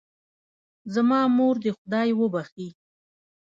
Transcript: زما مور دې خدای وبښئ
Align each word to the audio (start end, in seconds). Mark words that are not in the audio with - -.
زما 0.95 1.19
مور 1.37 1.55
دې 1.63 1.71
خدای 1.77 2.09
وبښئ 2.15 2.67